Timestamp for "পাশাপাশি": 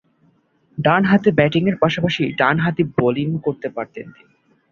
1.77-2.23